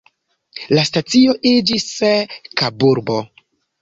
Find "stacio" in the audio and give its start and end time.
0.91-1.35